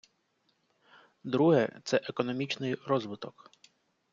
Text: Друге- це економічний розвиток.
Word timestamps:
Друге- 1.23 1.79
це 1.83 1.97
економічний 1.97 2.75
розвиток. 2.75 3.51